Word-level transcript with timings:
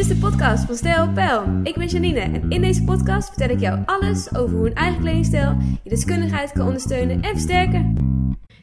is 0.00 0.08
de 0.08 0.16
podcast 0.16 0.64
van 0.64 0.76
Stijl 0.76 1.12
Pijl. 1.12 1.60
Ik 1.62 1.74
ben 1.74 1.86
Janine 1.86 2.20
en 2.20 2.50
in 2.50 2.60
deze 2.60 2.84
podcast 2.84 3.28
vertel 3.28 3.48
ik 3.48 3.60
jou 3.60 3.82
alles 3.86 4.34
over 4.34 4.56
hoe 4.56 4.66
een 4.66 4.74
eigen 4.74 5.00
kledingstijl 5.00 5.56
je 5.82 5.90
deskundigheid 5.90 6.52
kan 6.52 6.66
ondersteunen 6.66 7.22
en 7.22 7.30
versterken. 7.30 7.96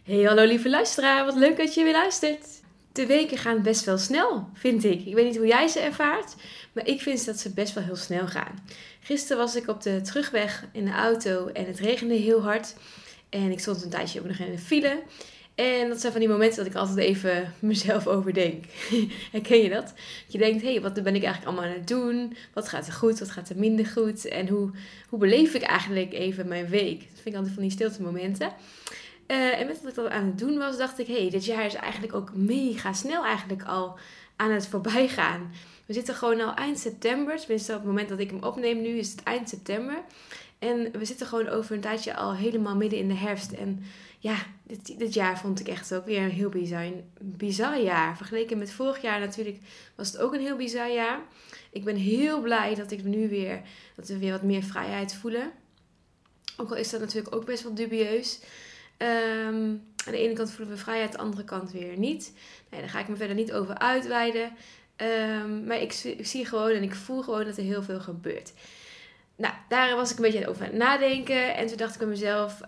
Hey, 0.04 0.24
hallo 0.24 0.44
lieve 0.46 0.70
luisteraar, 0.70 1.26
wat 1.26 1.36
leuk 1.36 1.58
dat 1.58 1.74
je 1.74 1.84
weer 1.84 1.94
luistert. 1.94 2.46
De 2.92 3.06
weken 3.06 3.38
gaan 3.38 3.62
best 3.62 3.86
wel 3.86 3.98
snel, 3.98 4.50
vind 4.54 4.84
ik. 4.84 5.06
Ik 5.06 5.14
weet 5.14 5.26
niet 5.26 5.38
hoe 5.38 5.48
jij 5.48 5.68
ze 5.68 5.80
ervaart, 5.80 6.36
maar 6.74 6.88
ik 6.88 7.02
vind 7.02 7.26
dat 7.26 7.40
ze 7.40 7.54
best 7.54 7.74
wel 7.74 7.84
heel 7.84 7.96
snel 7.96 8.28
gaan. 8.28 8.64
Gisteren 9.00 9.38
was 9.38 9.56
ik 9.56 9.68
op 9.68 9.82
de 9.82 10.02
terugweg 10.02 10.66
in 10.72 10.86
de 10.86 10.94
auto 10.94 11.48
en 11.48 11.66
het 11.66 11.80
regende 11.80 12.14
heel 12.14 12.44
hard. 12.44 12.76
En 13.30 13.52
ik 13.52 13.60
stond 13.60 13.84
een 13.84 13.90
tijdje 13.90 14.20
ook 14.20 14.28
nog 14.28 14.38
in 14.38 14.52
de 14.52 14.60
file. 14.60 15.04
En 15.58 15.90
dat 15.90 16.00
zijn 16.00 16.12
van 16.12 16.22
die 16.22 16.30
momenten 16.30 16.58
dat 16.58 16.66
ik 16.66 16.76
altijd 16.76 16.98
even 16.98 17.54
mezelf 17.60 18.08
overdenk. 18.08 18.66
Herken 19.32 19.62
je 19.62 19.70
dat? 19.70 19.94
Je 20.28 20.38
denkt, 20.38 20.62
hé, 20.62 20.72
hey, 20.72 20.82
wat 20.82 20.94
ben 20.94 21.16
ik 21.16 21.24
eigenlijk 21.24 21.46
allemaal 21.46 21.64
aan 21.64 21.78
het 21.78 21.88
doen? 21.88 22.38
Wat 22.54 22.70
gaat 22.70 22.88
er 22.88 22.94
goed? 22.94 23.20
Wat 23.20 23.32
gaat 23.32 23.50
er 23.50 23.58
minder 23.58 23.86
goed? 23.86 24.28
En 24.28 24.48
hoe, 24.48 24.72
hoe 25.10 25.20
beleef 25.20 25.54
ik 25.54 25.62
eigenlijk 25.62 26.14
even 26.14 26.48
mijn 26.48 26.68
week? 26.68 27.00
Dat 27.00 27.22
vind 27.22 27.26
ik 27.26 27.36
altijd 27.36 27.54
van 27.54 27.64
die 27.64 27.72
stilte 27.72 28.02
momenten. 28.02 28.54
Uh, 29.28 29.60
en 29.60 29.68
met 29.68 29.82
wat 29.82 29.90
ik 29.90 29.96
dat 29.96 30.10
aan 30.10 30.26
het 30.26 30.38
doen 30.38 30.58
was, 30.58 30.78
dacht 30.78 31.00
ik, 31.00 31.08
hé, 31.08 31.22
hey, 31.22 31.30
dit 31.30 31.46
jaar 31.46 31.66
is 31.66 31.74
eigenlijk 31.74 32.14
ook 32.14 32.36
mega 32.36 32.94
snel 32.94 33.26
eigenlijk 33.26 33.64
al 33.64 33.98
aan 34.36 34.52
het 34.52 34.68
voorbijgaan. 34.68 35.52
We 35.86 35.94
zitten 35.94 36.16
gewoon 36.16 36.42
al 36.42 36.54
eind 36.54 36.80
september. 36.80 37.38
Tenminste, 37.38 37.72
op 37.72 37.78
het 37.78 37.88
moment 37.88 38.10
dat 38.10 38.20
ik 38.20 38.30
hem 38.30 38.44
opneem 38.44 38.82
nu 38.82 38.98
is 38.98 39.12
het 39.12 39.24
eind 39.24 39.50
september. 39.50 40.04
En 40.60 40.92
we 40.92 41.06
zitten 41.06 41.28
gewoon 41.28 41.48
over 41.48 41.76
een 41.76 41.82
tijdje 41.82 42.16
al 42.16 42.36
helemaal 42.36 42.76
midden 42.76 43.00
in 43.00 43.08
de 43.08 43.14
herfst. 43.14 43.52
En 43.52 43.84
ja, 44.20 44.36
dit, 44.64 45.00
dit 45.00 45.14
jaar 45.14 45.40
vond 45.40 45.60
ik 45.60 45.68
echt 45.68 45.94
ook 45.94 46.06
weer 46.06 46.22
een 46.22 46.30
heel 46.30 46.50
bizar, 46.50 46.86
bizar 47.22 47.82
jaar. 47.82 48.18
Vergeleken 48.18 48.58
met 48.58 48.72
vorig 48.72 49.02
jaar 49.02 49.20
natuurlijk 49.20 49.58
was 49.96 50.12
het 50.12 50.18
ook 50.18 50.34
een 50.34 50.42
heel 50.42 50.56
bizar 50.56 50.92
jaar. 50.92 51.20
Ik 51.72 51.84
ben 51.84 51.96
heel 51.96 52.42
blij 52.42 52.76
dat 52.76 52.92
ik 52.92 53.04
nu 53.04 53.30
weer, 53.30 53.62
dat 53.96 54.08
we 54.08 54.18
weer 54.18 54.32
wat 54.32 54.44
meer 54.44 54.64
vrijheid 54.64 55.16
voelen. 55.16 55.52
Ook 56.58 56.70
al 56.70 56.76
is 56.76 56.90
dat 56.90 57.00
natuurlijk 57.00 57.36
ook 57.36 57.46
best 57.46 57.64
wel 57.64 57.74
dubieus. 57.74 58.40
Um, 58.98 59.86
aan 60.06 60.14
de 60.14 60.18
ene 60.18 60.34
kant 60.34 60.52
voelen 60.52 60.76
we 60.76 60.82
vrijheid, 60.82 61.10
aan 61.10 61.18
de 61.18 61.24
andere 61.24 61.44
kant 61.44 61.72
weer 61.72 61.98
niet. 61.98 62.34
Nee, 62.70 62.80
daar 62.80 62.90
ga 62.90 63.00
ik 63.00 63.08
me 63.08 63.16
verder 63.16 63.36
niet 63.36 63.54
over 63.54 63.78
uitweiden. 63.78 64.52
Um, 64.98 65.64
maar 65.66 65.82
ik, 65.82 66.18
zie 66.22 66.46
gewoon 66.46 66.72
en 66.72 66.84
ik 66.84 66.96
voel 66.96 67.22
gewoon 67.22 67.46
dat 67.46 67.58
er 67.58 67.64
heel 67.64 67.84
veel 67.84 68.00
gebeurt. 68.00 68.54
Nou, 69.38 69.54
daar 69.70 69.96
was 69.96 70.12
ik 70.12 70.18
een 70.18 70.24
beetje 70.24 70.48
over 70.48 70.62
aan 70.62 70.70
het 70.70 70.78
nadenken. 70.78 71.56
En 71.56 71.68
toen 71.68 71.78
dacht 71.78 71.94
ik 71.94 72.00
bij 72.00 72.08
mezelf, 72.08 72.60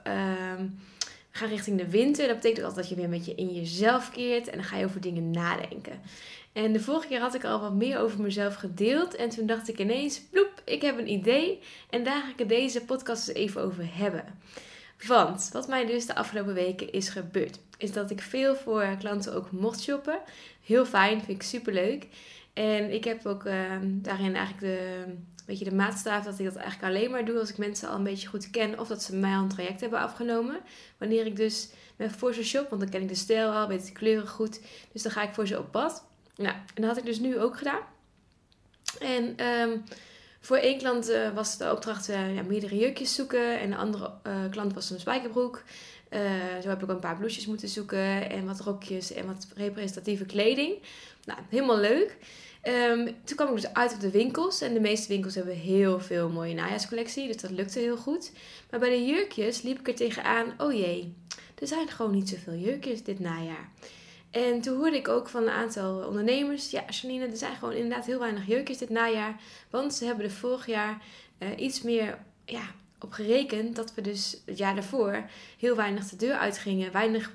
we 1.31 1.38
gaan 1.38 1.50
richting 1.50 1.78
de 1.78 1.89
winter. 1.89 2.28
Dat 2.28 2.36
betekent 2.36 2.66
altijd 2.66 2.75
dat 2.75 2.89
je 2.89 2.95
weer 2.95 3.03
een 3.03 3.20
beetje 3.20 3.36
in 3.36 3.53
jezelf 3.53 4.12
keert. 4.12 4.48
En 4.48 4.58
dan 4.58 4.64
ga 4.64 4.78
je 4.78 4.86
over 4.86 5.02
dingen 5.02 5.31
nadenken. 5.31 6.02
En 6.53 6.73
de 6.73 6.80
vorige 6.80 7.08
keer 7.08 7.20
had 7.20 7.36
ik 7.36 7.44
al 7.45 7.59
wat 7.59 7.73
meer 7.73 8.00
over 8.00 8.22
mezelf 8.22 8.56
gedeeld. 8.56 9.16
En 9.16 9.30
toen 9.30 9.45
dacht 9.45 9.70
ik 9.70 9.80
ineens, 9.80 10.22
ploep, 10.22 10.62
ik 10.66 10.81
heb 10.81 10.97
een 10.97 11.12
idee. 11.12 11.59
En 11.90 12.03
daar 12.03 12.22
ga 12.22 12.30
ik 12.30 12.40
het 12.40 12.50
deze 12.50 12.81
podcast 12.81 13.28
eens 13.28 13.38
even 13.38 13.62
over 13.62 13.84
hebben. 13.92 14.23
Want 15.08 15.50
wat 15.53 15.67
mij 15.67 15.86
dus 15.86 16.06
de 16.06 16.16
afgelopen 16.16 16.53
weken 16.53 16.92
is 16.92 17.09
gebeurd, 17.09 17.59
is 17.78 17.92
dat 17.92 18.12
ik 18.12 18.22
veel 18.22 18.56
voor 18.56 18.95
klanten 19.00 19.34
ook 19.34 19.52
mocht 19.52 19.81
shoppen. 19.81 20.20
Heel 20.66 20.86
fijn, 20.86 21.22
vind 21.22 21.38
ik 21.38 21.44
super 21.44 21.73
leuk. 21.73 22.08
En 22.53 22.94
ik 22.94 23.03
heb 23.03 23.25
ook 23.25 23.45
ehm, 23.45 23.88
daarin 23.88 24.36
eigenlijk 24.36 24.59
de, 24.59 25.03
beetje 25.50 25.69
de 25.69 25.75
maatstaaf 25.75 26.23
dat 26.23 26.39
ik 26.39 26.45
dat 26.45 26.55
eigenlijk 26.55 26.94
alleen 26.94 27.11
maar 27.11 27.25
doe 27.25 27.39
als 27.39 27.50
ik 27.50 27.58
mensen 27.58 27.89
al 27.89 27.95
een 27.95 28.03
beetje 28.03 28.28
goed 28.28 28.50
ken 28.50 28.80
of 28.80 28.88
dat 28.88 29.03
ze 29.03 29.16
mij 29.16 29.36
al 29.36 29.42
een 29.42 29.47
traject 29.47 29.81
hebben 29.81 30.00
afgenomen. 30.00 30.59
Wanneer 30.97 31.25
ik 31.25 31.36
dus 31.36 31.69
met 31.95 32.11
voor 32.11 32.33
ze 32.33 32.44
shop, 32.44 32.69
want 32.69 32.81
dan 32.81 32.89
ken 32.89 33.02
ik 33.02 33.08
de 33.08 33.16
stijl 33.16 33.52
al, 33.52 33.67
weet 33.67 33.86
de 33.86 33.91
kleuren 33.91 34.28
goed. 34.28 34.61
Dus 34.91 35.02
dan 35.02 35.11
ga 35.11 35.23
ik 35.23 35.33
voor 35.33 35.47
ze 35.47 35.59
op 35.59 35.72
pad. 35.72 36.06
Nou, 36.36 36.56
en 36.56 36.81
dat 36.81 36.86
had 36.86 36.97
ik 36.97 37.06
dus 37.06 37.19
nu 37.19 37.39
ook 37.39 37.58
gedaan. 37.58 37.81
En 39.00 39.45
um, 39.45 39.83
voor 40.39 40.58
één 40.58 40.78
klant 40.78 41.09
uh, 41.09 41.33
was 41.33 41.58
de 41.58 41.72
opdracht 41.72 42.09
uh, 42.09 42.35
ja, 42.35 42.41
meerdere 42.41 42.78
jurkjes 42.78 43.16
zoeken. 43.16 43.59
En 43.59 43.69
de 43.69 43.75
andere 43.75 44.12
uh, 44.28 44.34
klant 44.50 44.73
was 44.73 44.90
een 44.90 45.00
spijkerbroek. 45.00 45.63
zo 46.62 46.69
heb 46.69 46.84
ik 46.84 46.90
een 46.90 47.00
paar 47.00 47.18
blouses 47.18 47.46
moeten 47.46 47.68
zoeken. 47.68 48.29
En 48.29 48.46
wat 48.46 48.59
rokjes 48.59 49.13
en 49.13 49.25
wat 49.25 49.47
representatieve 49.56 50.25
kleding. 50.25 50.75
Nou, 51.25 51.40
helemaal 51.50 51.79
leuk. 51.79 52.18
Um, 52.64 53.06
toen 53.24 53.36
kwam 53.36 53.47
ik 53.47 53.56
dus 53.56 53.74
uit 53.74 53.94
op 53.94 54.00
de 54.00 54.12
winkels. 54.12 54.62
En 54.62 54.74
de 54.74 54.80
meeste 54.80 55.08
winkels 55.08 55.36
hebben 55.36 55.56
heel 55.56 56.00
veel 56.00 56.30
mooie 56.30 56.53
najaarscollectie. 56.53 57.28
Dus 57.28 57.38
dat 57.38 57.52
lukte 57.52 57.80
heel 57.80 57.97
goed. 57.97 58.31
Maar 58.70 58.80
bij 58.80 58.90
de 58.90 59.06
jurkjes 59.06 59.62
liep 59.62 59.80
ik 59.80 59.88
er 59.88 59.96
tegenaan. 59.96 60.53
Oh 60.58 60.74
jee, 60.74 61.16
er 61.59 61.68
zijn 61.68 61.88
gewoon 61.88 62.12
niet 62.12 62.30
zoveel 62.30 62.56
jurkjes 62.56 63.03
dit 63.03 63.20
najaar. 63.20 63.70
En 64.31 64.62
toen 64.62 64.78
hoorde 64.78 64.97
ik 64.97 65.08
ook 65.08 65.30
van 65.30 65.44
een 65.44 65.50
aantal 65.50 66.08
ondernemers, 66.08 66.72
ja, 66.72 66.84
Janine, 66.90 67.25
er 67.25 67.38
zijn 67.38 67.56
gewoon 67.56 67.74
inderdaad 67.74 68.06
heel 68.06 68.20
weinig 68.20 68.47
jurkjes 68.47 68.78
dit 68.78 68.90
najaar. 68.90 69.41
Want 69.70 69.94
ze 69.94 70.06
hebben 70.06 70.26
er 70.26 70.31
vorig 70.31 70.66
jaar 70.66 71.02
uh, 71.40 71.47
iets 71.58 71.81
meer 71.81 72.18
ja, 72.46 72.62
op 73.00 73.12
gerekend 73.12 73.76
dat 73.76 73.94
we 73.94 74.02
dus 74.02 74.41
het 74.46 74.58
jaar 74.58 74.76
daarvoor 74.76 75.30
heel 75.58 75.76
weinig 75.76 76.09
de 76.09 76.16
deur 76.16 76.36
uitgingen. 76.36 76.91
Weinig 76.91 77.31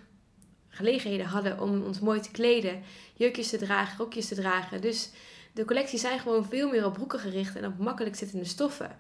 gelegenheden 0.75 1.27
hadden 1.27 1.61
om 1.61 1.83
ons 1.83 2.01
mooi 2.01 2.21
te 2.21 2.31
kleden, 2.31 2.83
jurkjes 3.15 3.49
te 3.49 3.59
dragen, 3.59 3.99
rokjes 3.99 4.29
te 4.29 4.35
dragen. 4.35 4.81
Dus 4.81 5.11
de 5.53 5.65
collecties 5.65 6.01
zijn 6.01 6.19
gewoon 6.19 6.45
veel 6.45 6.69
meer 6.69 6.87
op 6.87 6.93
broeken 6.93 7.19
gericht 7.19 7.57
en 7.57 7.67
op 7.67 7.79
makkelijk 7.79 8.17
zittende 8.17 8.45
stoffen. 8.45 8.99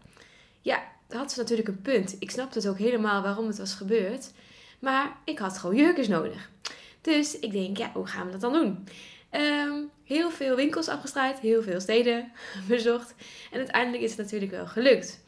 Ja, 0.61 0.83
dat 1.07 1.19
had 1.19 1.33
ze 1.33 1.39
natuurlijk 1.39 1.69
een 1.69 1.83
punt. 1.83 2.17
Ik 2.19 2.31
snapte 2.31 2.59
het 2.59 2.69
ook 2.69 2.79
helemaal 2.79 3.23
waarom 3.23 3.47
het 3.47 3.59
was 3.59 3.75
gebeurd. 3.75 4.31
Maar 4.79 5.17
ik 5.25 5.39
had 5.39 5.59
gewoon 5.59 5.77
jurkjes 5.77 6.09
nodig. 6.09 6.51
Dus 7.01 7.39
ik 7.39 7.53
denk, 7.53 7.77
ja, 7.77 7.91
hoe 7.93 8.07
gaan 8.07 8.27
we 8.27 8.33
dat 8.33 8.41
dan 8.41 8.53
doen? 8.53 8.89
Ehm, 9.31 9.73
heel 10.05 10.31
veel 10.31 10.57
winkels 10.57 10.89
afgestraaid, 10.89 11.39
heel 11.39 11.63
veel 11.63 11.81
steden 11.81 12.33
bezocht. 12.69 13.15
En 13.51 13.59
uiteindelijk 13.59 14.03
is 14.03 14.11
het 14.11 14.19
natuurlijk 14.19 14.51
wel 14.51 14.67
gelukt. 14.67 15.23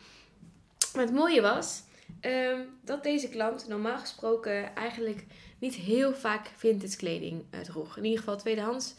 Maar 0.94 1.04
het 1.04 1.14
mooie 1.14 1.40
was 1.40 1.82
ehm, 2.20 2.60
dat 2.84 3.02
deze 3.02 3.28
klant 3.28 3.68
normaal 3.68 3.98
gesproken 3.98 4.74
eigenlijk 4.74 5.24
niet 5.58 5.74
heel 5.74 6.14
vaak 6.14 6.50
vintage 6.56 6.96
kleding 6.96 7.44
uh, 7.50 7.60
droeg. 7.60 7.96
In 7.96 8.04
ieder 8.04 8.18
geval 8.18 8.36
tweedehands. 8.36 8.94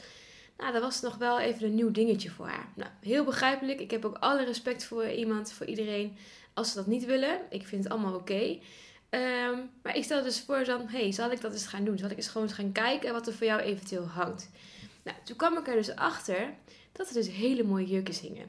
Nou, 0.57 0.73
dat 0.73 0.81
was 0.81 1.01
nog 1.01 1.15
wel 1.17 1.39
even 1.39 1.67
een 1.67 1.75
nieuw 1.75 1.91
dingetje 1.91 2.29
voor 2.29 2.47
haar. 2.47 2.71
Nou, 2.75 2.91
heel 3.01 3.23
begrijpelijk. 3.23 3.79
Ik 3.79 3.91
heb 3.91 4.05
ook 4.05 4.17
alle 4.17 4.45
respect 4.45 4.85
voor 4.85 5.09
iemand, 5.09 5.51
voor 5.51 5.65
iedereen. 5.65 6.17
Als 6.53 6.69
ze 6.69 6.75
dat 6.75 6.87
niet 6.87 7.05
willen. 7.05 7.39
Ik 7.49 7.67
vind 7.67 7.83
het 7.83 7.93
allemaal 7.93 8.15
oké. 8.15 8.59
Ehm, 9.09 9.57
maar 9.83 9.95
ik 9.95 10.03
stel 10.03 10.23
dus 10.23 10.39
voor 10.39 10.63
dan, 10.63 10.87
hey, 10.87 11.11
zal 11.11 11.31
ik 11.31 11.41
dat 11.41 11.53
eens 11.53 11.67
gaan 11.67 11.83
doen? 11.83 11.97
Zal 11.97 12.09
ik 12.09 12.17
eens 12.17 12.27
gewoon 12.27 12.47
eens 12.47 12.55
gaan 12.55 12.71
kijken 12.71 13.13
wat 13.13 13.27
er 13.27 13.33
voor 13.33 13.47
jou 13.47 13.61
eventueel 13.61 14.05
hangt? 14.05 14.49
Nou, 15.03 15.17
toen 15.23 15.35
kwam 15.35 15.57
ik 15.57 15.67
er 15.67 15.75
dus 15.75 15.95
achter 15.95 16.53
dat 16.91 17.07
er 17.07 17.13
dus 17.13 17.29
hele 17.29 17.63
mooie 17.63 17.85
jurkjes 17.85 18.19
hingen. 18.19 18.47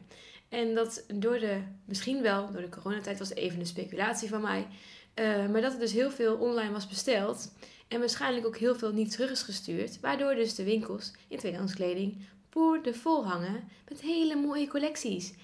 En 0.49 0.75
dat 0.75 1.05
door 1.15 1.39
de, 1.39 1.61
misschien 1.85 2.23
wel 2.23 2.51
door 2.53 2.61
de 2.61 2.69
coronatijd 2.69 3.19
was 3.19 3.35
even 3.35 3.61
een 3.61 3.67
speculatie 3.67 4.29
van 4.29 4.41
mij. 4.41 4.67
Uh, 5.15 5.49
maar 5.49 5.61
dat 5.61 5.73
er 5.73 5.79
dus 5.79 5.93
heel 5.93 6.11
veel 6.11 6.37
online 6.37 6.73
was 6.73 6.89
besteld. 6.89 7.53
En 7.89 7.99
waarschijnlijk 7.99 8.47
ook 8.47 8.57
heel 8.57 8.75
veel 8.75 8.93
niet 8.93 9.11
terug 9.11 9.31
is 9.31 9.43
gestuurd. 9.43 10.01
Waardoor 10.01 10.35
dus 10.35 10.55
de 10.55 10.65
winkels 10.65 11.13
in 11.29 11.39
tweedehands 11.39 11.75
kleding 11.75 12.17
de 12.83 12.95
vol 12.95 13.27
hangen 13.27 13.69
met 13.89 14.01
hele 14.01 14.37
mooie 14.37 14.69
collecties. 14.69 15.35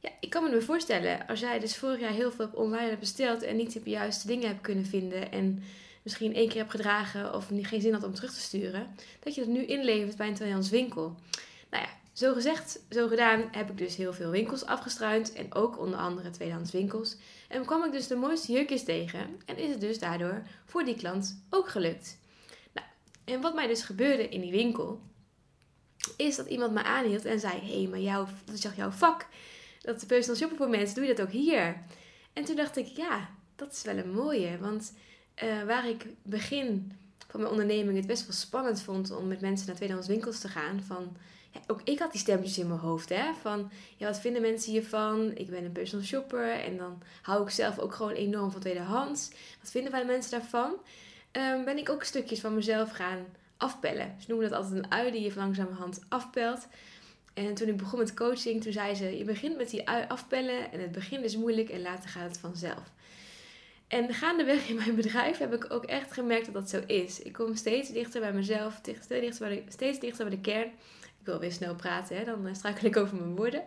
Ja, 0.00 0.10
ik 0.20 0.30
kan 0.30 0.42
me 0.42 0.50
me 0.50 0.60
voorstellen, 0.60 1.26
als 1.26 1.40
jij 1.40 1.58
dus 1.58 1.76
vorig 1.76 2.00
jaar 2.00 2.12
heel 2.12 2.32
veel 2.32 2.50
online 2.54 2.88
hebt 2.88 3.00
besteld 3.00 3.42
en 3.42 3.56
niet 3.56 3.72
de 3.72 3.90
juiste 3.90 4.26
dingen 4.26 4.48
hebt 4.48 4.60
kunnen 4.60 4.86
vinden 4.86 5.32
en 5.32 5.62
misschien 6.02 6.34
één 6.34 6.48
keer 6.48 6.58
hebt 6.58 6.70
gedragen 6.70 7.34
of 7.34 7.46
geen 7.62 7.80
zin 7.80 7.92
had 7.92 8.04
om 8.04 8.14
terug 8.14 8.32
te 8.32 8.40
sturen, 8.40 8.86
dat 9.20 9.34
je 9.34 9.40
dat 9.40 9.50
nu 9.50 9.64
inlevert 9.64 10.16
bij 10.16 10.28
een 10.28 10.34
tweedehands 10.34 10.70
winkel. 10.70 11.16
Nou 11.70 11.84
ja, 11.84 11.90
zo 12.20 12.32
gezegd, 12.32 12.80
zo 12.90 13.08
gedaan 13.08 13.48
heb 13.50 13.70
ik 13.70 13.78
dus 13.78 13.96
heel 13.96 14.12
veel 14.12 14.30
winkels 14.30 14.64
afgestruind 14.64 15.32
en 15.32 15.54
ook 15.54 15.78
onder 15.78 15.98
andere 15.98 16.30
tweedehands 16.30 16.70
winkels. 16.70 17.16
En 17.48 17.64
kwam 17.64 17.84
ik 17.84 17.92
dus 17.92 18.06
de 18.06 18.16
mooiste 18.16 18.52
jurkjes 18.52 18.84
tegen 18.84 19.40
en 19.46 19.56
is 19.56 19.70
het 19.70 19.80
dus 19.80 19.98
daardoor 19.98 20.42
voor 20.64 20.84
die 20.84 20.96
klant 20.96 21.44
ook 21.50 21.68
gelukt. 21.68 22.18
Nou, 22.72 22.86
en 23.24 23.40
wat 23.40 23.54
mij 23.54 23.66
dus 23.66 23.82
gebeurde 23.82 24.28
in 24.28 24.40
die 24.40 24.50
winkel, 24.50 25.00
is 26.16 26.36
dat 26.36 26.46
iemand 26.46 26.72
me 26.72 26.82
aanhield 26.82 27.24
en 27.24 27.40
zei: 27.40 27.60
Hé, 27.60 27.80
hey, 27.80 27.88
maar 27.90 28.00
jou, 28.00 28.28
dat 28.44 28.54
is 28.54 28.66
jouw 28.76 28.90
vak 28.90 29.26
dat 29.80 30.00
de 30.00 30.06
personal 30.06 30.36
shopper 30.36 30.56
voor 30.56 30.68
mensen, 30.68 30.94
doe 30.94 31.04
je 31.04 31.14
dat 31.14 31.26
ook 31.26 31.32
hier? 31.32 31.82
En 32.32 32.44
toen 32.44 32.56
dacht 32.56 32.76
ik, 32.76 32.86
ja, 32.86 33.28
dat 33.56 33.72
is 33.72 33.82
wel 33.82 33.96
een 33.96 34.12
mooie. 34.12 34.58
Want 34.58 34.92
uh, 35.42 35.62
waar 35.62 35.88
ik 35.88 36.06
begin 36.22 36.92
van 37.30 37.40
mijn 37.40 37.52
onderneming 37.52 37.96
het 37.96 38.06
best 38.06 38.26
wel 38.26 38.36
spannend 38.36 38.82
vond 38.82 39.10
om 39.10 39.28
met 39.28 39.40
mensen 39.40 39.66
naar 39.66 39.76
tweedehands 39.76 40.08
winkels 40.08 40.38
te 40.38 40.48
gaan. 40.48 40.82
Van, 40.82 41.16
ook 41.66 41.80
ik 41.84 41.98
had 41.98 42.12
die 42.12 42.20
stempeltjes 42.20 42.58
in 42.58 42.68
mijn 42.68 42.80
hoofd. 42.80 43.08
Hè, 43.08 43.32
van, 43.40 43.70
ja, 43.96 44.06
wat 44.06 44.20
vinden 44.20 44.42
mensen 44.42 44.72
hiervan? 44.72 45.30
Ik 45.34 45.50
ben 45.50 45.64
een 45.64 45.72
personal 45.72 46.06
shopper 46.06 46.50
en 46.50 46.76
dan 46.76 47.02
hou 47.22 47.42
ik 47.42 47.50
zelf 47.50 47.78
ook 47.78 47.94
gewoon 47.94 48.12
enorm 48.12 48.50
van 48.50 48.60
tweedehands. 48.60 49.30
Wat 49.60 49.70
vinden 49.70 49.92
wij 49.92 50.04
mensen 50.04 50.30
daarvan? 50.30 50.72
Um, 51.32 51.64
ben 51.64 51.78
ik 51.78 51.88
ook 51.88 52.04
stukjes 52.04 52.40
van 52.40 52.54
mezelf 52.54 52.90
gaan 52.90 53.26
afpellen. 53.56 54.14
Dus 54.16 54.26
noemen 54.26 54.50
dat 54.50 54.58
altijd 54.58 54.84
een 54.84 54.90
ui 54.90 55.10
die 55.10 55.20
je 55.20 55.32
langzamerhand 55.34 56.00
afpelt. 56.08 56.66
En 57.34 57.54
toen 57.54 57.68
ik 57.68 57.76
begon 57.76 57.98
met 57.98 58.14
coaching, 58.14 58.62
toen 58.62 58.72
zei 58.72 58.94
ze: 58.94 59.18
Je 59.18 59.24
begint 59.24 59.56
met 59.56 59.70
die 59.70 59.88
afpellen 59.88 60.72
en 60.72 60.80
het 60.80 60.92
begin 60.92 61.24
is 61.24 61.36
moeilijk 61.36 61.68
en 61.68 61.82
later 61.82 62.10
gaat 62.10 62.28
het 62.28 62.38
vanzelf. 62.38 62.92
En 63.90 64.14
gaandeweg 64.14 64.68
in 64.68 64.76
mijn 64.76 64.94
bedrijf 64.94 65.38
heb 65.38 65.54
ik 65.54 65.72
ook 65.72 65.84
echt 65.84 66.12
gemerkt 66.12 66.44
dat 66.44 66.54
dat 66.54 66.70
zo 66.70 66.82
is. 66.86 67.22
Ik 67.22 67.32
kom 67.32 67.54
steeds 67.54 67.88
dichter 67.88 68.20
bij 68.20 68.32
mezelf, 68.32 68.74
steeds 68.74 69.06
dichter 69.06 69.48
bij 69.48 69.64
de, 69.64 69.72
steeds 69.72 70.00
dichter 70.00 70.28
bij 70.28 70.34
de 70.34 70.40
kern. 70.40 70.66
Ik 71.02 71.26
wil 71.26 71.38
weer 71.38 71.52
snel 71.52 71.74
praten, 71.74 72.16
hè? 72.16 72.24
dan 72.24 72.54
struikel 72.54 72.86
ik 72.86 72.96
over 72.96 73.16
mijn 73.16 73.36
woorden. 73.36 73.64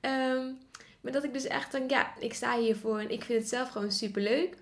Ehm, 0.00 0.52
maar 1.00 1.12
dat 1.12 1.24
ik 1.24 1.32
dus 1.32 1.46
echt 1.46 1.72
denk, 1.72 1.90
ja, 1.90 2.18
ik 2.18 2.34
sta 2.34 2.58
hiervoor 2.58 2.98
en 2.98 3.10
ik 3.10 3.24
vind 3.24 3.40
het 3.40 3.48
zelf 3.48 3.68
gewoon 3.68 3.92
super 3.92 4.22
leuk. 4.22 4.56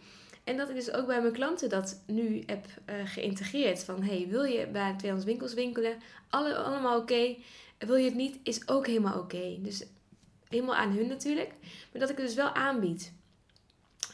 En 0.45 0.57
dat 0.57 0.69
ik 0.69 0.75
dus 0.75 0.93
ook 0.93 1.07
bij 1.07 1.21
mijn 1.21 1.33
klanten 1.33 1.69
dat 1.69 2.03
nu 2.07 2.43
heb 2.47 2.67
uh, 2.67 2.95
geïntegreerd. 3.05 3.85
Van, 3.85 4.03
hey, 4.03 4.27
wil 4.29 4.45
je 4.45 4.67
bij 4.67 4.91
tweedehands 4.91 5.25
winkels 5.25 5.55
winkelen? 5.55 5.97
Alle, 6.29 6.57
allemaal 6.57 6.99
oké. 6.99 7.37
Wil 7.79 7.97
je 7.97 8.05
het 8.05 8.15
niet? 8.15 8.39
Is 8.43 8.69
ook 8.69 8.87
helemaal 8.87 9.19
oké. 9.19 9.57
Dus 9.59 9.85
helemaal 10.49 10.75
aan 10.75 10.93
hun 10.97 11.07
natuurlijk. 11.07 11.51
Maar 11.93 12.01
dat 12.01 12.11
ik 12.11 12.17
het 12.17 12.27
dus 12.27 12.35
wel 12.35 12.55
aanbied. 12.55 13.13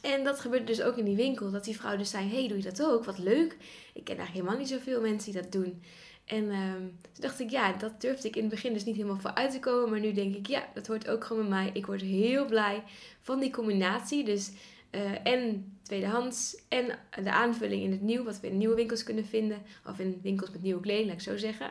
En 0.03 0.25
dat 0.25 0.41
gebeurde 0.41 0.65
dus 0.65 0.83
ook 0.83 0.97
in 0.97 1.05
die 1.05 1.17
winkel. 1.17 1.51
Dat 1.51 1.65
die 1.65 1.77
vrouw 1.77 1.97
dus 1.97 2.11
zei, 2.11 2.29
hey, 2.29 2.49
doe 2.49 2.57
je 2.57 2.63
dat 2.63 2.83
ook? 2.83 3.05
Wat 3.05 3.19
leuk. 3.19 3.57
Ik 3.95 4.05
ken 4.05 4.17
eigenlijk 4.17 4.33
helemaal 4.33 4.57
niet 4.57 4.69
zoveel 4.69 5.01
mensen 5.01 5.33
die 5.33 5.43
dat 5.43 5.53
doen. 5.53 5.83
En 6.25 6.45
um, 6.45 6.97
toen 7.13 7.23
dacht 7.23 7.41
ik, 7.41 7.51
ja, 7.51 7.73
dat 7.73 8.01
durfde 8.01 8.29
ik 8.29 8.37
in 8.37 8.43
het 8.43 8.51
begin 8.51 8.73
dus 8.73 8.85
niet 8.85 8.97
helemaal 8.97 9.21
voor 9.21 9.35
uit 9.35 9.51
te 9.51 9.59
komen. 9.59 9.91
Maar 9.91 10.01
nu 10.01 10.13
denk 10.13 10.35
ik, 10.35 10.47
ja, 10.47 10.69
dat 10.75 10.87
hoort 10.87 11.09
ook 11.09 11.25
gewoon 11.25 11.49
bij 11.49 11.59
mij. 11.59 11.71
Ik 11.73 11.87
word 11.87 12.01
heel 12.01 12.47
blij 12.47 12.83
van 13.21 13.41
die 13.41 13.51
combinatie. 13.51 14.25
Dus 14.25 14.51
uh, 14.91 15.27
en 15.27 15.73
tweedehands 15.83 16.57
en 16.69 16.99
de 17.23 17.33
aanvulling 17.33 17.83
in 17.83 17.91
het 17.91 18.03
nieuw, 18.03 18.25
wat 18.25 18.41
we 18.41 18.47
in 18.47 18.59
nieuwe 18.59 18.75
winkels 18.75 19.03
kunnen 19.03 19.27
vinden. 19.27 19.63
Of 19.87 19.99
in 19.99 20.21
winkels 20.23 20.51
met 20.51 20.63
nieuwe 20.63 20.81
kleding, 20.81 21.07
laat 21.07 21.17
ik 21.17 21.23
zo 21.23 21.37
zeggen. 21.37 21.71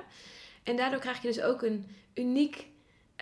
En 0.64 0.76
daardoor 0.76 1.00
krijg 1.00 1.22
je 1.22 1.28
dus 1.28 1.42
ook 1.42 1.62
een 1.62 1.86
uniek 2.14 2.68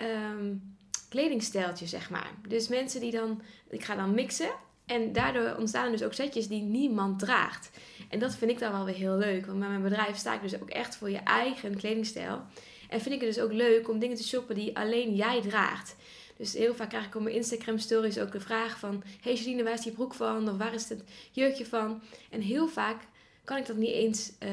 um, 0.01 0.75
kledingstijltje, 1.09 1.87
zeg 1.87 2.09
maar. 2.09 2.31
Dus 2.47 2.67
mensen 2.67 3.01
die 3.01 3.11
dan, 3.11 3.41
ik 3.69 3.83
ga 3.83 3.95
dan 3.95 4.13
mixen. 4.13 4.51
En 4.85 5.13
daardoor 5.13 5.55
ontstaan 5.57 5.91
dus 5.91 6.03
ook 6.03 6.13
setjes 6.13 6.47
die 6.47 6.61
niemand 6.61 7.19
draagt. 7.19 7.69
En 8.09 8.19
dat 8.19 8.35
vind 8.35 8.51
ik 8.51 8.59
dan 8.59 8.71
wel 8.71 8.85
weer 8.85 8.95
heel 8.95 9.17
leuk. 9.17 9.45
Want 9.45 9.59
met 9.59 9.69
mijn 9.69 9.81
bedrijf 9.81 10.17
sta 10.17 10.33
ik 10.33 10.41
dus 10.41 10.61
ook 10.61 10.69
echt 10.69 10.95
voor 10.95 11.09
je 11.09 11.17
eigen 11.17 11.77
kledingstijl. 11.77 12.41
En 12.89 13.01
vind 13.01 13.15
ik 13.15 13.21
het 13.21 13.35
dus 13.35 13.43
ook 13.43 13.51
leuk 13.51 13.89
om 13.89 13.99
dingen 13.99 14.17
te 14.17 14.23
shoppen 14.23 14.55
die 14.55 14.77
alleen 14.77 15.15
jij 15.15 15.41
draagt. 15.41 15.95
Dus 16.37 16.53
heel 16.53 16.75
vaak 16.75 16.89
krijg 16.89 17.05
ik 17.05 17.15
op 17.15 17.21
mijn 17.21 17.35
Instagram 17.35 17.77
stories 17.77 18.19
ook 18.19 18.31
de 18.31 18.39
vraag 18.39 18.79
van... 18.79 19.03
Hey 19.21 19.33
Janine, 19.33 19.63
waar 19.63 19.73
is 19.73 19.81
die 19.81 19.91
broek 19.91 20.13
van? 20.13 20.49
Of 20.49 20.57
waar 20.57 20.73
is 20.73 20.89
het 20.89 21.03
jurkje 21.31 21.65
van? 21.65 22.01
En 22.29 22.41
heel 22.41 22.67
vaak 22.67 23.01
kan 23.43 23.57
ik 23.57 23.65
dat 23.65 23.75
niet 23.75 23.91
eens 23.91 24.31
uh, 24.43 24.49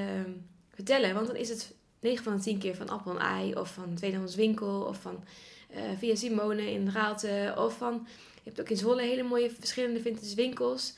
vertellen. 0.74 1.14
Want 1.14 1.26
dan 1.26 1.36
is 1.36 1.48
het 1.48 1.74
9 2.00 2.24
van 2.24 2.36
de 2.36 2.42
10 2.42 2.58
keer 2.58 2.74
van 2.74 2.88
Appel 2.88 3.12
en 3.12 3.18
Ei. 3.18 3.54
Of 3.54 3.72
van 3.72 3.94
Tweedehands 3.94 4.34
Winkel. 4.34 4.80
Of 4.80 5.00
van 5.00 5.24
uh, 5.70 5.78
Via 5.98 6.14
Simone 6.14 6.72
in 6.72 6.90
Raalte. 6.90 7.54
Of 7.56 7.76
van... 7.76 8.06
Je 8.42 8.48
hebt 8.48 8.60
ook 8.60 8.68
in 8.68 8.76
Zwolle 8.76 9.02
hele 9.02 9.22
mooie 9.22 9.50
verschillende 9.50 10.00
vintage 10.00 10.34
winkels. 10.34 10.94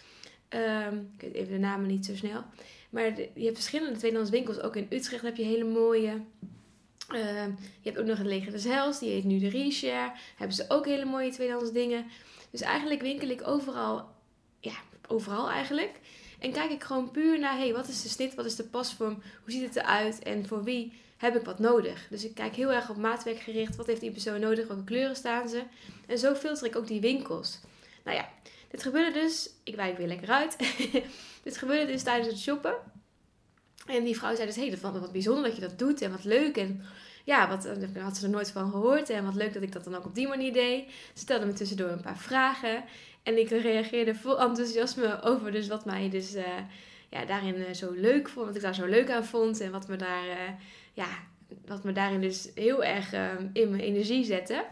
Um, 0.49 1.11
ik 1.15 1.21
weet 1.21 1.35
even 1.35 1.53
de 1.53 1.59
namen 1.59 1.87
niet 1.87 2.07
zo 2.07 2.17
snel. 2.17 2.45
Maar 2.91 3.05
je 3.17 3.45
hebt 3.45 3.57
verschillende 3.57 3.99
tweedehands 3.99 4.31
winkels. 4.31 4.61
Ook 4.61 4.77
in 4.77 4.87
Utrecht 4.91 5.23
heb 5.23 5.37
je 5.37 5.45
hele 5.45 5.65
mooie. 5.65 6.21
Ehm, 7.09 7.51
je 7.81 7.91
hebt 7.91 7.99
ook 7.99 8.07
nog 8.07 8.19
het 8.19 8.27
Leger 8.27 8.53
des 8.53 8.65
Hels, 8.65 8.99
die 8.99 9.11
heet 9.11 9.25
nu 9.25 9.39
de 9.39 9.49
Reshare. 9.49 10.13
Hebben 10.37 10.57
ze 10.57 10.65
ook 10.69 10.87
hele 10.87 11.05
mooie 11.05 11.31
tweedehands 11.31 11.73
dingen. 11.73 12.07
Dus 12.51 12.61
eigenlijk 12.61 13.01
winkel 13.01 13.29
ik 13.29 13.47
overal, 13.47 14.09
ja, 14.61 14.75
overal 15.09 15.51
eigenlijk. 15.51 16.01
En 16.39 16.53
kijk 16.53 16.71
ik 16.71 16.85
gewoon 16.85 17.11
puur 17.11 17.39
naar, 17.39 17.59
hey, 17.59 17.73
wat 17.73 17.89
is 17.89 18.03
de 18.03 18.09
snit, 18.09 18.35
wat 18.35 18.45
is 18.45 18.57
de 18.57 18.65
pasvorm, 18.65 19.23
hoe 19.43 19.53
ziet 19.53 19.63
het 19.63 19.77
eruit 19.77 20.19
en 20.23 20.47
voor 20.47 20.65
wie 20.65 20.93
heb 21.17 21.37
ik 21.37 21.45
wat 21.45 21.59
nodig. 21.59 22.07
Dus 22.11 22.25
ik 22.25 22.35
kijk 22.35 22.55
heel 22.55 22.73
erg 22.73 22.91
op 22.91 22.97
maatwerk 22.97 23.41
gericht, 23.41 23.77
wat 23.77 23.87
heeft 23.87 24.01
die 24.01 24.11
persoon 24.11 24.41
nodig, 24.41 24.67
welke 24.67 24.85
kleuren 24.85 25.17
staan 25.17 25.49
ze. 25.49 25.63
En 26.07 26.19
zo 26.19 26.35
filter 26.35 26.67
ik 26.67 26.77
ook 26.77 26.87
die 26.87 27.01
winkels. 27.01 27.61
Nou 28.05 28.17
ja, 28.17 28.29
dit 28.71 28.83
gebeurde 28.83 29.21
dus, 29.21 29.51
ik 29.65 29.77
wijk 29.77 29.97
weer 29.97 30.07
lekker 30.07 30.29
uit. 30.29 30.57
dit 31.45 31.57
gebeurde 31.57 31.93
dus 31.93 32.03
tijdens 32.03 32.29
het 32.29 32.39
shoppen. 32.39 32.75
En 33.87 34.05
die 34.05 34.17
vrouw 34.17 34.35
zei 34.35 34.47
dus, 34.47 34.57
hé, 34.57 34.69
hey, 34.69 34.79
wat 34.81 35.13
bijzonder 35.13 35.45
dat 35.45 35.55
je 35.55 35.61
dat 35.61 35.79
doet 35.79 36.03
en 36.03 36.11
wat 36.11 36.25
leuk. 36.25 36.57
En 36.57 36.83
ja, 37.25 37.49
wat, 37.49 37.65
eh, 37.65 38.03
had 38.03 38.17
ze 38.17 38.25
er 38.25 38.31
nooit 38.31 38.51
van 38.51 38.71
gehoord. 38.71 39.11
En 39.11 39.25
wat 39.25 39.35
leuk 39.35 39.53
dat 39.53 39.63
ik 39.63 39.73
dat 39.73 39.85
dan 39.85 39.95
ook 39.95 40.05
op 40.05 40.15
die 40.15 40.29
manier 40.29 40.53
deed. 40.53 40.91
Ze 40.91 41.21
stelde 41.21 41.47
me 41.47 41.53
tussendoor 41.53 41.89
een 41.89 42.01
paar 42.01 42.19
vragen. 42.19 42.85
En 43.23 43.39
ik 43.39 43.49
reageerde 43.49 44.15
vol 44.15 44.41
enthousiasme 44.41 45.23
over 45.23 45.53
dus 45.53 45.69
wat 45.69 45.85
mij 45.85 46.11
dus 46.11 46.35
uh, 46.35 46.45
ja, 47.11 47.25
daarin 47.25 47.55
uh, 47.55 47.73
zo 47.73 47.93
leuk 47.93 48.29
vond. 48.29 48.47
Wat 48.47 48.57
ik 48.57 48.63
daar 48.63 48.75
zo 48.75 48.87
leuk 48.87 49.11
aan 49.11 49.25
vond. 49.25 49.61
En 49.61 49.71
wat 49.71 49.89
me, 49.89 49.97
daar, 49.97 50.57
ja, 50.95 51.09
wat 51.67 51.85
me 51.85 51.93
daarin 51.93 52.21
dus 52.21 52.51
heel 52.55 52.85
erg 52.85 53.13
in 53.53 53.71
mijn 53.71 53.81
energie 53.81 54.25
zette. 54.25 54.65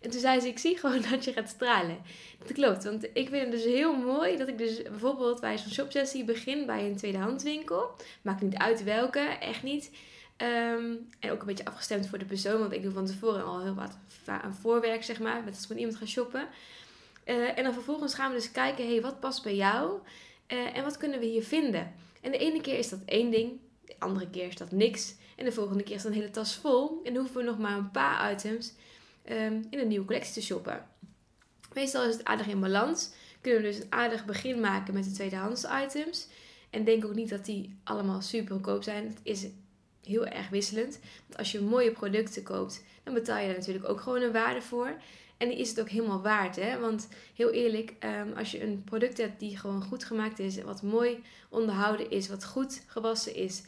En 0.00 0.10
toen 0.10 0.20
zei 0.20 0.40
ze, 0.40 0.48
ik 0.48 0.58
zie 0.58 0.78
gewoon 0.78 1.02
dat 1.10 1.24
je 1.24 1.32
gaat 1.32 1.48
stralen. 1.48 1.98
Dat 2.38 2.52
klopt, 2.52 2.84
want 2.84 3.04
ik 3.04 3.28
vind 3.28 3.42
het 3.42 3.50
dus 3.50 3.64
heel 3.64 3.96
mooi 3.96 4.36
dat 4.36 4.48
ik 4.48 4.58
dus 4.58 4.82
bijvoorbeeld 4.82 5.40
bij 5.40 5.58
zo'n 5.58 5.72
shopsessie 5.72 6.24
begin 6.24 6.66
bij 6.66 6.86
een 6.86 6.96
tweedehandswinkel. 6.96 7.90
Maakt 8.22 8.42
niet 8.42 8.56
uit 8.56 8.84
welke, 8.84 9.20
echt 9.20 9.62
niet. 9.62 9.90
Ehm, 10.36 10.94
en 11.18 11.30
ook 11.30 11.40
een 11.40 11.46
beetje 11.46 11.64
afgestemd 11.64 12.08
voor 12.08 12.18
de 12.18 12.24
persoon, 12.24 12.58
want 12.58 12.72
ik 12.72 12.82
doe 12.82 12.92
van 12.92 13.06
tevoren 13.06 13.44
al 13.44 13.62
heel 13.62 13.74
wat 13.74 13.98
aan 14.26 14.54
voorwerk, 14.54 15.04
zeg 15.04 15.20
maar, 15.20 15.44
met 15.44 15.54
als 15.54 15.70
ik 15.70 15.76
iemand 15.76 15.96
ga 15.96 16.06
shoppen. 16.06 16.48
Uh, 17.26 17.58
en 17.58 17.64
dan 17.64 17.72
vervolgens 17.72 18.14
gaan 18.14 18.30
we 18.30 18.36
dus 18.36 18.50
kijken, 18.50 18.86
hey, 18.86 19.00
wat 19.00 19.20
past 19.20 19.42
bij 19.42 19.54
jou 19.54 19.98
uh, 20.48 20.76
en 20.76 20.84
wat 20.84 20.96
kunnen 20.96 21.20
we 21.20 21.26
hier 21.26 21.44
vinden? 21.44 21.94
En 22.20 22.30
de 22.30 22.38
ene 22.38 22.60
keer 22.60 22.78
is 22.78 22.88
dat 22.88 23.00
één 23.04 23.30
ding, 23.30 23.60
de 23.84 23.94
andere 23.98 24.30
keer 24.30 24.46
is 24.46 24.56
dat 24.56 24.70
niks. 24.70 25.14
En 25.40 25.46
de 25.46 25.52
volgende 25.52 25.82
keer 25.82 25.94
is 25.94 26.02
dat 26.02 26.12
een 26.12 26.18
hele 26.18 26.30
tas 26.30 26.54
vol. 26.54 27.00
En 27.04 27.12
dan 27.12 27.22
hoeven 27.22 27.40
we 27.40 27.46
nog 27.46 27.58
maar 27.58 27.76
een 27.76 27.90
paar 27.90 28.32
items 28.32 28.72
um, 29.30 29.66
in 29.70 29.78
een 29.78 29.88
nieuwe 29.88 30.06
collectie 30.06 30.32
te 30.32 30.42
shoppen. 30.42 30.86
Meestal 31.74 32.04
is 32.04 32.14
het 32.14 32.24
aardig 32.24 32.46
in 32.46 32.60
balans. 32.60 33.10
Kunnen 33.40 33.62
we 33.62 33.68
dus 33.68 33.76
een 33.76 33.92
aardig 33.92 34.24
begin 34.24 34.60
maken 34.60 34.94
met 34.94 35.04
de 35.04 35.10
tweedehands 35.10 35.64
items. 35.84 36.26
En 36.70 36.84
denk 36.84 37.04
ook 37.04 37.14
niet 37.14 37.28
dat 37.28 37.44
die 37.44 37.78
allemaal 37.84 38.22
super 38.22 38.54
goedkoop 38.54 38.82
zijn. 38.82 39.06
Het 39.06 39.20
is 39.22 39.46
heel 40.04 40.26
erg 40.26 40.48
wisselend. 40.48 40.98
Want 41.26 41.38
als 41.38 41.52
je 41.52 41.60
mooie 41.60 41.92
producten 41.92 42.42
koopt, 42.42 42.84
dan 43.02 43.14
betaal 43.14 43.38
je 43.38 43.46
daar 43.46 43.58
natuurlijk 43.58 43.88
ook 43.88 44.00
gewoon 44.00 44.22
een 44.22 44.32
waarde 44.32 44.62
voor. 44.62 44.96
En 45.36 45.48
die 45.48 45.58
is 45.58 45.68
het 45.68 45.80
ook 45.80 45.88
helemaal 45.88 46.22
waard. 46.22 46.56
Hè? 46.56 46.78
Want 46.78 47.08
heel 47.34 47.50
eerlijk, 47.50 47.94
um, 48.04 48.32
als 48.36 48.50
je 48.50 48.62
een 48.62 48.84
product 48.84 49.18
hebt 49.18 49.40
die 49.40 49.58
gewoon 49.58 49.82
goed 49.82 50.04
gemaakt 50.04 50.38
is, 50.38 50.62
wat 50.62 50.82
mooi 50.82 51.22
onderhouden 51.48 52.10
is, 52.10 52.28
wat 52.28 52.44
goed 52.44 52.82
gewassen 52.86 53.34
is, 53.34 53.62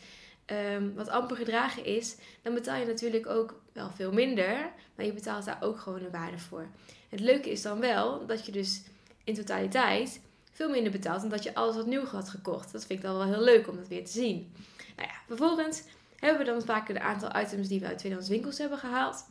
um, 0.47 0.95
wat 0.95 1.09
amper 1.09 1.37
gedragen 1.37 1.85
is, 1.85 2.17
dan 2.43 2.55
betaal 2.55 2.77
je 2.77 2.87
natuurlijk 2.87 3.27
ook 3.27 3.61
wel 3.73 3.91
veel 3.91 4.13
minder. 4.13 4.73
Maar 4.95 5.07
je 5.07 5.13
betaalt 5.13 5.45
daar 5.45 5.63
ook 5.63 5.79
gewoon 5.79 6.03
een 6.03 6.11
waarde 6.11 6.39
voor. 6.39 6.67
Het 7.09 7.21
leuke 7.21 7.51
is 7.51 7.63
dan 7.63 7.81
wel 7.81 8.27
dat 8.27 8.47
je 8.47 8.53
dus 8.53 8.83
in 9.25 9.35
totaliteit 9.35 10.21
veel 10.53 10.71
minder 10.71 10.93
betaalt 10.93 11.21
dan 11.21 11.31
dat 11.31 11.43
je 11.43 11.55
alles 11.55 11.77
wat 11.77 11.87
nieuw 11.87 12.05
had 12.05 12.29
gekocht. 12.29 12.73
Dat 12.73 12.87
vind 12.87 12.99
ik 12.99 13.05
dan 13.05 13.17
wel 13.17 13.27
heel 13.27 13.43
leuk 13.43 13.69
om 13.69 13.77
dat 13.77 13.89
weer 13.89 14.05
te 14.05 14.13
zien. 14.13 14.53
Nou 14.97 15.09
ja, 15.09 15.15
vervolgens 15.27 15.83
hebben 16.19 16.47
we 16.47 16.53
dan 16.53 16.63
vaker 16.63 16.95
de 16.95 17.01
aantal 17.01 17.41
items 17.41 17.69
die 17.69 17.81
we 17.81 17.87
uit 17.87 17.99
tweedehands 17.99 18.31
winkels 18.31 18.59
hebben 18.59 18.79
gehaald. 18.79 19.25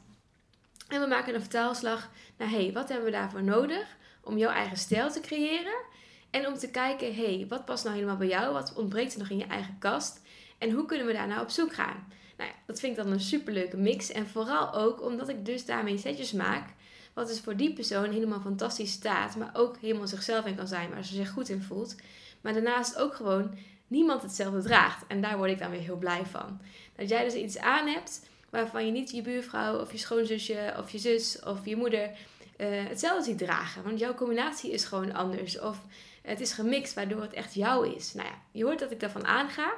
En 0.88 1.02
we 1.02 1.08
maken 1.08 1.34
een 1.34 1.42
vertaalslag 1.42 2.10
naar, 2.38 2.50
hey, 2.50 2.72
wat 2.74 2.88
hebben 2.88 3.06
we 3.06 3.12
daarvoor 3.12 3.44
nodig 3.44 3.98
om 4.24 4.38
jouw 4.38 4.52
eigen 4.52 4.78
stijl 4.78 5.12
te 5.12 5.20
creëren? 5.20 5.84
En 6.30 6.48
om 6.48 6.58
te 6.58 6.70
kijken, 6.70 7.16
hey, 7.16 7.46
wat 7.50 7.66
past 7.66 7.84
nou 7.84 7.96
helemaal 7.96 8.18
bij 8.18 8.28
jou? 8.28 8.54
Wat 8.54 8.74
ontbreekt 8.74 9.14
er 9.14 9.20
nog 9.20 9.30
in 9.30 9.38
je 9.38 9.46
eigen 9.46 9.76
kast? 9.80 10.22
En 10.62 10.72
hoe 10.72 10.86
kunnen 10.86 11.08
we 11.08 11.14
daar 11.14 11.28
nou 11.28 11.42
op 11.42 11.50
zoek 11.50 11.74
gaan? 11.74 12.08
Nou 12.38 12.50
dat 12.66 12.80
vind 12.80 12.98
ik 12.98 13.04
dan 13.04 13.14
een 13.14 13.20
superleuke 13.20 13.78
mix. 13.78 14.12
En 14.12 14.28
vooral 14.28 14.74
ook 14.74 15.02
omdat 15.02 15.30
ik 15.30 15.46
dus 15.46 15.66
daarmee 15.66 15.98
setjes 15.98 16.32
maak. 16.32 16.70
Wat 17.14 17.28
dus 17.28 17.40
voor 17.40 17.56
die 17.56 17.74
persoon 17.74 18.12
helemaal 18.12 18.42
fantastisch 18.42 18.92
staat. 18.92 19.36
Maar 19.36 19.50
ook 19.54 19.78
helemaal 19.78 20.08
zichzelf 20.08 20.46
in 20.46 20.56
kan 20.56 20.68
zijn. 20.68 20.90
Waar 20.90 21.06
ze 21.06 21.16
zich 21.16 21.30
goed 21.30 21.50
in 21.50 21.62
voelt. 21.62 21.96
Maar 22.42 22.54
daarnaast 22.54 22.98
ook 22.98 23.16
gewoon 23.16 23.58
niemand 23.88 24.22
hetzelfde 24.22 24.62
draagt. 24.62 25.04
En 25.08 25.22
daar 25.22 25.38
word 25.38 25.52
ik 25.52 25.60
dan 25.60 25.72
weer 25.72 25.80
heel 25.80 25.98
blij 25.98 26.26
van. 26.26 26.62
Dat 26.96 27.10
jij 27.10 27.24
dus 27.24 27.34
iets 27.34 27.58
aan 27.58 27.88
hebt 27.88 28.30
waarvan 28.50 28.86
je 28.86 28.92
niet 28.92 29.12
je 29.12 29.22
buurvrouw 29.22 29.80
of 29.80 29.92
je 29.92 29.98
schoonzusje 29.98 30.74
of 30.80 30.92
je 30.92 30.98
zus 30.98 31.40
of 31.40 31.66
je 31.66 31.76
moeder 31.76 32.10
uh, 32.58 32.68
hetzelfde 32.88 33.24
ziet 33.24 33.38
dragen. 33.38 33.84
Want 33.84 34.00
jouw 34.00 34.14
combinatie 34.14 34.72
is 34.72 34.84
gewoon 34.84 35.14
anders. 35.14 35.60
Of 35.60 35.78
het 36.22 36.40
is 36.40 36.54
gemixt 36.54 36.94
waardoor 36.94 37.22
het 37.22 37.34
echt 37.34 37.54
jou 37.54 37.96
is. 37.96 38.14
Nou 38.14 38.28
ja, 38.28 38.36
je 38.52 38.64
hoort 38.64 38.80
dat 38.80 38.92
ik 38.92 39.00
daarvan 39.00 39.26
aanga. 39.26 39.74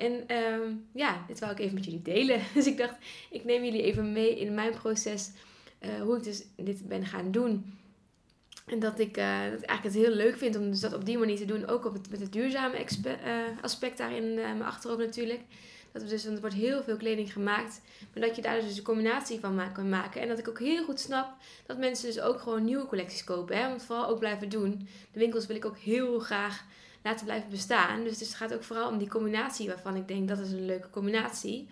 En 0.00 0.36
um, 0.36 0.88
ja, 0.92 1.24
dit 1.26 1.38
wou 1.38 1.52
ik 1.52 1.58
even 1.58 1.74
met 1.74 1.84
jullie 1.84 2.02
delen. 2.02 2.40
Dus 2.54 2.66
ik 2.66 2.76
dacht, 2.76 2.94
ik 3.30 3.44
neem 3.44 3.64
jullie 3.64 3.82
even 3.82 4.12
mee 4.12 4.38
in 4.38 4.54
mijn 4.54 4.72
proces. 4.72 5.30
Uh, 5.80 6.00
hoe 6.00 6.16
ik 6.16 6.22
dus 6.22 6.44
dit 6.56 6.88
ben 6.88 7.06
gaan 7.06 7.30
doen. 7.30 7.78
En 8.66 8.78
dat 8.78 8.98
ik, 8.98 9.16
uh, 9.16 9.40
dat 9.50 9.62
eigenlijk 9.62 9.82
het 9.82 10.04
heel 10.04 10.14
leuk 10.14 10.36
vind 10.36 10.56
om 10.56 10.70
dus 10.70 10.80
dat 10.80 10.92
op 10.92 11.04
die 11.04 11.18
manier 11.18 11.36
te 11.36 11.44
doen. 11.44 11.66
Ook 11.66 11.84
op 11.84 11.92
het, 11.92 12.10
met 12.10 12.20
het 12.20 12.32
duurzame 12.32 12.78
uh, 12.78 13.62
aspect 13.62 13.98
daarin 13.98 14.34
mijn 14.34 14.62
achterhoofd 14.62 15.04
natuurlijk. 15.04 15.40
Dat 15.92 16.02
we 16.02 16.08
dus, 16.08 16.24
want 16.24 16.34
er 16.34 16.40
wordt 16.40 16.56
heel 16.56 16.82
veel 16.82 16.96
kleding 16.96 17.32
gemaakt. 17.32 17.80
Maar 18.14 18.26
dat 18.26 18.36
je 18.36 18.42
daar 18.42 18.60
dus 18.60 18.76
een 18.76 18.82
combinatie 18.82 19.40
van 19.40 19.72
kan 19.72 19.88
maken. 19.88 20.20
En 20.20 20.28
dat 20.28 20.38
ik 20.38 20.48
ook 20.48 20.58
heel 20.58 20.84
goed 20.84 21.00
snap 21.00 21.34
dat 21.66 21.78
mensen 21.78 22.06
dus 22.06 22.20
ook 22.20 22.40
gewoon 22.40 22.64
nieuwe 22.64 22.86
collecties 22.86 23.24
kopen. 23.24 23.56
Hè? 23.56 23.68
Want 23.68 23.84
vooral 23.84 24.08
ook 24.08 24.18
blijven 24.18 24.48
doen. 24.48 24.88
De 25.12 25.18
winkels 25.18 25.46
wil 25.46 25.56
ik 25.56 25.64
ook 25.64 25.78
heel 25.78 26.18
graag 26.18 26.64
laten 27.02 27.24
blijven 27.24 27.50
bestaan. 27.50 28.04
Dus, 28.04 28.20
het 28.20 28.34
gaat 28.34 28.54
ook 28.54 28.64
vooral 28.64 28.88
om 28.88 28.98
die 28.98 29.08
combinatie 29.08 29.68
waarvan 29.68 29.96
ik 29.96 30.08
denk 30.08 30.28
dat 30.28 30.38
is 30.38 30.52
een 30.52 30.66
leuke 30.66 30.90
combinatie. 30.90 31.68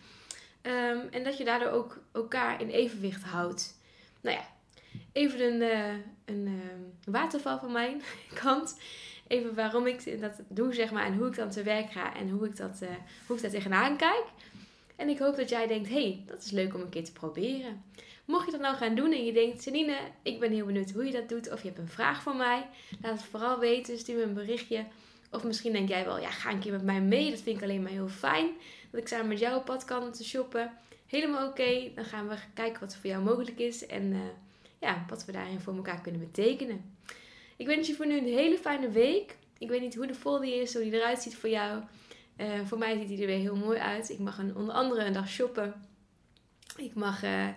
Um, 0.63 1.09
en 1.11 1.25
dat 1.25 1.39
je 1.39 1.45
daardoor 1.45 1.71
ook 1.71 1.99
elkaar 2.13 2.61
in 2.61 2.69
evenwicht 2.69 3.23
houdt. 3.23 3.79
Nou 4.21 4.37
ja, 4.37 4.45
even 5.13 5.41
een, 5.41 5.61
uh, 5.61 6.05
een 6.25 6.47
uh, 6.47 7.13
waterval 7.13 7.59
van 7.59 7.73
mijn 7.73 8.03
kant. 8.43 8.81
Even 9.27 9.55
waarom 9.55 9.87
ik 9.87 10.21
dat 10.21 10.41
doe, 10.49 10.75
zeg 10.75 10.91
maar. 10.91 11.05
En 11.05 11.17
hoe 11.17 11.27
ik 11.27 11.37
dan 11.37 11.51
te 11.51 11.63
werk 11.63 11.91
ga. 11.91 12.17
En 12.17 12.31
hoe 12.31 12.47
ik, 12.47 12.57
dat, 12.57 12.79
uh, 12.83 12.89
hoe 13.27 13.37
ik 13.37 13.43
daar 13.43 13.51
tegenaan 13.51 13.97
kijk. 13.97 14.25
En 14.97 15.09
ik 15.09 15.19
hoop 15.19 15.37
dat 15.37 15.49
jij 15.49 15.67
denkt, 15.67 15.89
hey, 15.89 16.23
dat 16.27 16.43
is 16.45 16.51
leuk 16.51 16.75
om 16.75 16.81
een 16.81 16.89
keer 16.89 17.05
te 17.05 17.13
proberen. 17.13 17.83
Mocht 18.25 18.45
je 18.45 18.51
dat 18.51 18.61
nou 18.61 18.77
gaan 18.77 18.95
doen 18.95 19.13
en 19.13 19.25
je 19.25 19.33
denkt, 19.33 19.65
Janine, 19.65 19.97
ik 20.23 20.41
ben 20.41 20.53
heel 20.53 20.67
benieuwd 20.67 20.91
hoe 20.91 21.05
je 21.05 21.13
dat 21.13 21.29
doet. 21.29 21.53
Of 21.53 21.61
je 21.63 21.67
hebt 21.67 21.79
een 21.79 21.89
vraag 21.89 22.23
voor 22.23 22.37
mij. 22.37 22.67
Laat 23.03 23.13
het 23.13 23.23
vooral 23.23 23.59
weten. 23.59 23.99
Stuur 23.99 24.17
me 24.17 24.23
een 24.23 24.35
berichtje. 24.35 24.85
Of 25.31 25.45
misschien 25.45 25.73
denk 25.73 25.89
jij 25.89 26.05
wel, 26.05 26.21
ja, 26.21 26.31
ga 26.31 26.51
een 26.51 26.59
keer 26.59 26.73
met 26.73 26.85
mij 26.85 27.01
mee. 27.01 27.31
Dat 27.31 27.41
vind 27.41 27.57
ik 27.57 27.63
alleen 27.63 27.83
maar 27.83 27.91
heel 27.91 28.09
fijn. 28.09 28.49
Dat 28.91 29.01
ik 29.01 29.09
samen 29.09 29.29
met 29.29 29.39
jou 29.39 29.57
op 29.57 29.65
pad 29.65 29.85
kan 29.85 30.13
te 30.13 30.25
shoppen. 30.25 30.73
Helemaal 31.07 31.49
oké. 31.49 31.91
Dan 31.95 32.05
gaan 32.05 32.29
we 32.29 32.37
kijken 32.55 32.81
wat 32.81 32.97
voor 32.97 33.11
jou 33.11 33.23
mogelijk 33.23 33.59
is. 33.59 33.87
En 33.87 34.13
uh, 34.13 34.19
ja, 34.79 35.05
wat 35.09 35.25
we 35.25 35.33
daarin 35.33 35.61
voor 35.61 35.77
elkaar 35.77 36.01
kunnen 36.01 36.21
betekenen. 36.21 36.97
Ik 37.57 37.67
wens 37.67 37.87
je 37.87 37.95
voor 37.95 38.07
nu 38.07 38.19
een 38.19 38.25
hele 38.25 38.59
fijne 38.59 38.89
week. 38.89 39.37
Ik 39.59 39.69
weet 39.69 39.81
niet 39.81 39.95
hoe 39.95 40.07
de 40.07 40.15
folder 40.15 40.61
is, 40.61 40.75
hoe 40.75 40.83
die 40.83 40.93
eruit 40.93 41.23
ziet 41.23 41.37
voor 41.37 41.51
jou. 41.51 41.83
Uh, 42.37 42.47
voor 42.65 42.79
mij 42.79 42.99
ziet 42.99 43.09
hij 43.09 43.21
er 43.21 43.27
weer 43.27 43.39
heel 43.39 43.57
mooi 43.57 43.79
uit. 43.79 44.11
Ik 44.11 44.19
mag 44.19 44.39
een, 44.39 44.57
onder 44.57 44.75
andere 44.75 45.05
een 45.05 45.13
dag 45.13 45.29
shoppen. 45.29 45.87
Ik 46.77 46.95
mag 46.95 47.25
uh, 47.25 47.49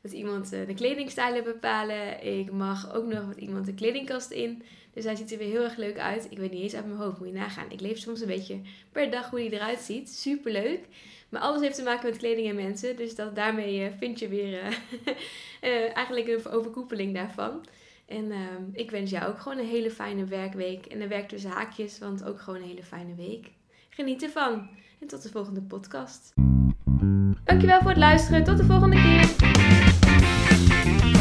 met 0.00 0.12
iemand 0.12 0.50
de 0.50 0.74
kledingstijlen 0.74 1.44
bepalen. 1.44 2.24
Ik 2.38 2.52
mag 2.52 2.94
ook 2.94 3.06
nog 3.06 3.26
met 3.26 3.36
iemand 3.36 3.66
de 3.66 3.74
kledingkast 3.74 4.30
in. 4.30 4.62
Dus 4.92 5.04
hij 5.04 5.16
ziet 5.16 5.32
er 5.32 5.38
weer 5.38 5.50
heel 5.50 5.62
erg 5.62 5.76
leuk 5.76 5.98
uit. 5.98 6.26
Ik 6.30 6.38
weet 6.38 6.50
niet 6.50 6.62
eens 6.62 6.74
uit 6.74 6.86
mijn 6.86 6.98
hoofd, 6.98 7.18
moet 7.18 7.28
je 7.28 7.34
nagaan. 7.34 7.70
Ik 7.70 7.80
leef 7.80 7.98
soms 7.98 8.20
een 8.20 8.26
beetje 8.26 8.60
per 8.92 9.10
dag 9.10 9.30
hoe 9.30 9.38
hij 9.38 9.50
eruit 9.50 9.78
ziet. 9.78 10.10
Super 10.10 10.52
leuk. 10.52 10.80
Maar 11.28 11.40
alles 11.40 11.60
heeft 11.60 11.74
te 11.74 11.82
maken 11.82 12.08
met 12.08 12.18
kleding 12.18 12.48
en 12.48 12.54
mensen. 12.54 12.96
Dus 12.96 13.14
dat, 13.14 13.36
daarmee 13.36 13.80
uh, 13.80 13.86
vind 13.98 14.18
je 14.18 14.28
weer 14.28 14.62
uh, 14.62 15.96
eigenlijk 15.96 16.28
een 16.28 16.52
overkoepeling 16.52 17.14
daarvan. 17.14 17.64
En 18.06 18.30
ehm, 18.30 18.62
ik 18.72 18.90
wens 18.90 19.10
jou 19.10 19.28
ook 19.28 19.40
gewoon 19.40 19.58
een 19.58 19.66
hele 19.66 19.90
fijne 19.90 20.24
werkweek. 20.24 20.86
En 20.86 21.00
een 21.00 21.08
werk 21.08 21.28
tussen 21.28 21.50
haakjes, 21.50 21.98
want 21.98 22.24
ook 22.24 22.40
gewoon 22.40 22.60
een 22.60 22.68
hele 22.68 22.82
fijne 22.82 23.14
week. 23.14 23.50
Geniet 23.88 24.22
ervan. 24.22 24.68
En 25.00 25.06
tot 25.06 25.22
de 25.22 25.28
volgende 25.28 25.62
podcast. 25.62 26.32
Dankjewel 27.44 27.80
voor 27.80 27.90
het 27.90 27.98
luisteren. 27.98 28.44
Tot 28.44 28.56
de 28.56 28.64
volgende 28.64 28.96
keer. 28.96 29.87
thank 30.88 31.04
you 31.04 31.17